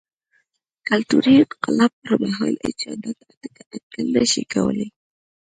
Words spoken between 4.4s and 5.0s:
کولای.